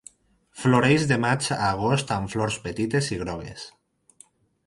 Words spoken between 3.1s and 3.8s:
i grogues.